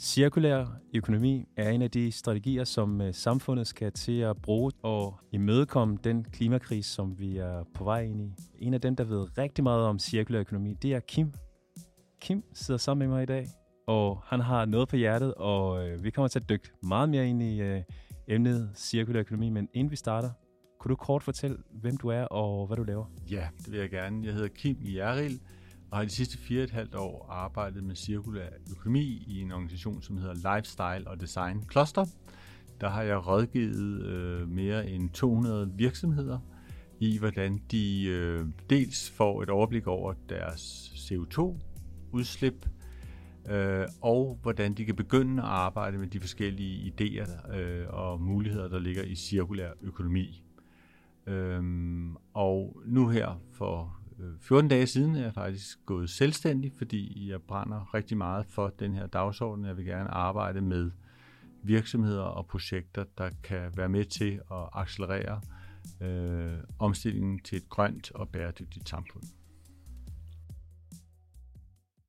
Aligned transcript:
Cirkulær 0.00 0.66
økonomi 0.94 1.44
er 1.56 1.70
en 1.70 1.82
af 1.82 1.90
de 1.90 2.12
strategier, 2.12 2.64
som 2.64 3.00
øh, 3.00 3.14
samfundet 3.14 3.66
skal 3.66 3.92
til 3.92 4.20
at 4.20 4.36
bruge 4.42 4.72
og 4.82 5.20
imødekomme 5.32 5.98
den 6.04 6.24
klimakrise, 6.24 6.90
som 6.90 7.18
vi 7.18 7.36
er 7.36 7.64
på 7.74 7.84
vej 7.84 8.02
ind 8.02 8.20
i. 8.20 8.32
En 8.58 8.74
af 8.74 8.80
dem, 8.80 8.96
der 8.96 9.04
ved 9.04 9.38
rigtig 9.38 9.64
meget 9.64 9.84
om 9.84 9.98
cirkulær 9.98 10.40
økonomi, 10.40 10.74
det 10.82 10.94
er 10.94 11.00
Kim. 11.00 11.32
Kim 12.20 12.44
sidder 12.52 12.78
sammen 12.78 13.08
med 13.08 13.16
mig 13.16 13.22
i 13.22 13.26
dag, 13.26 13.46
og 13.86 14.22
han 14.24 14.40
har 14.40 14.64
noget 14.64 14.88
på 14.88 14.96
hjertet, 14.96 15.34
og 15.34 15.88
øh, 15.88 16.04
vi 16.04 16.10
kommer 16.10 16.28
til 16.28 16.38
at 16.38 16.48
dykke 16.48 16.70
meget 16.82 17.08
mere 17.08 17.28
ind 17.28 17.42
i 17.42 17.60
øh, 17.60 17.82
emnet 18.28 18.70
cirkulær 18.74 19.20
økonomi. 19.20 19.50
Men 19.50 19.68
inden 19.74 19.90
vi 19.90 19.96
starter, 19.96 20.30
kunne 20.80 20.90
du 20.90 20.96
kort 20.96 21.22
fortælle, 21.22 21.56
hvem 21.72 21.96
du 21.96 22.08
er 22.08 22.22
og 22.22 22.66
hvad 22.66 22.76
du 22.76 22.82
laver? 22.82 23.04
Ja, 23.30 23.48
det 23.58 23.72
vil 23.72 23.80
jeg 23.80 23.90
gerne. 23.90 24.26
Jeg 24.26 24.34
hedder 24.34 24.48
Kim 24.48 24.76
Jerril, 24.80 25.40
og 25.90 25.98
har 25.98 26.04
de 26.04 26.10
sidste 26.10 26.38
fire 26.38 26.60
og 26.60 26.64
et 26.64 26.70
halvt 26.70 26.94
år 26.94 27.26
arbejdet 27.30 27.84
med 27.84 27.96
cirkulær 27.96 28.48
økonomi 28.70 29.24
i 29.26 29.40
en 29.40 29.52
organisation, 29.52 30.02
som 30.02 30.16
hedder 30.16 30.56
Lifestyle 30.56 31.08
og 31.10 31.20
Design 31.20 31.64
Cluster. 31.70 32.04
Der 32.80 32.88
har 32.88 33.02
jeg 33.02 33.26
rådgivet 33.26 34.06
øh, 34.06 34.48
mere 34.48 34.90
end 34.90 35.10
200 35.10 35.72
virksomheder 35.74 36.38
i, 37.00 37.18
hvordan 37.18 37.62
de 37.70 38.04
øh, 38.04 38.46
dels 38.70 39.10
får 39.10 39.42
et 39.42 39.50
overblik 39.50 39.86
over 39.86 40.14
deres 40.28 40.92
CO2-udslip, 40.94 42.68
øh, 43.50 43.86
og 44.00 44.38
hvordan 44.42 44.74
de 44.74 44.84
kan 44.84 44.96
begynde 44.96 45.42
at 45.42 45.48
arbejde 45.48 45.98
med 45.98 46.06
de 46.06 46.20
forskellige 46.20 46.92
idéer 46.92 47.56
øh, 47.56 47.86
og 47.88 48.20
muligheder, 48.20 48.68
der 48.68 48.78
ligger 48.78 49.02
i 49.02 49.14
cirkulær 49.14 49.70
økonomi. 49.82 50.42
Øhm, 51.26 52.16
og 52.34 52.82
nu 52.86 53.08
her 53.08 53.40
for 53.52 53.97
Øh, 54.20 54.40
14 54.40 54.68
dage 54.68 54.86
siden 54.86 55.14
er 55.14 55.22
jeg 55.22 55.34
faktisk 55.34 55.78
gået 55.86 56.10
selvstændig, 56.10 56.72
fordi 56.78 57.30
jeg 57.30 57.42
brænder 57.42 57.94
rigtig 57.94 58.16
meget 58.16 58.46
for 58.46 58.68
den 58.78 58.94
her 58.94 59.06
dagsorden. 59.06 59.64
Jeg 59.64 59.76
vil 59.76 59.84
gerne 59.84 60.10
arbejde 60.10 60.60
med 60.60 60.90
virksomheder 61.62 62.22
og 62.22 62.46
projekter, 62.46 63.04
der 63.18 63.30
kan 63.42 63.76
være 63.76 63.88
med 63.88 64.04
til 64.04 64.40
at 64.50 64.68
accelerere 64.72 65.40
øh, 66.00 66.58
omstillingen 66.78 67.38
til 67.38 67.58
et 67.58 67.68
grønt 67.68 68.12
og 68.12 68.28
bæredygtigt 68.28 68.88
samfund. 68.88 69.24